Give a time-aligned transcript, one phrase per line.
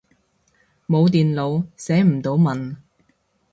[0.87, 2.75] 冇電腦，寫唔到文